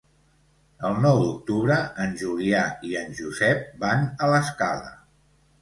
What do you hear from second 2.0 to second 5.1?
en Julià i en Josep van a l'Escala.